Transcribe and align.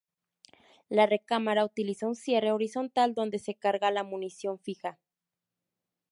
La 0.89 1.05
recámara 1.05 1.63
utiliza 1.63 2.07
un 2.07 2.15
cierre 2.15 2.51
horizontal 2.51 3.13
donde 3.13 3.37
se 3.37 3.53
carga 3.53 3.91
la 3.91 4.03
munición 4.03 4.57
fija. 4.57 4.97